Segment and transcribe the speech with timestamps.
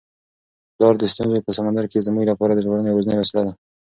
[0.75, 3.53] پلار د ستونزو په سمندر کي زموږ لپاره د ژغورنې یوازینۍ وسیله ده.